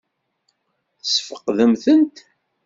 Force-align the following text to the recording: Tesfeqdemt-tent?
Tesfeqdemt-tent? 0.99 2.17